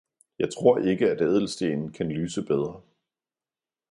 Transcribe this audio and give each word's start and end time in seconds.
jeg 0.39 0.49
tror 0.53 0.77
ikke 0.77 1.09
at 1.09 1.21
ædelstenen 1.21 1.91
kan 1.93 2.11
lyse 2.11 2.41
bedre! 2.41 2.81